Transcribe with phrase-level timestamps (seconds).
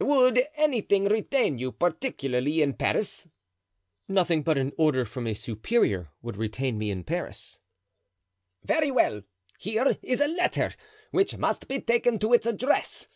[0.00, 3.28] "Would anything retain you particularly in Paris?"
[4.08, 7.58] "Nothing but an order from a superior would retain me in Paris."
[8.62, 9.20] "Very well.
[9.58, 10.72] Here is a letter,
[11.10, 13.08] which must be taken to its address."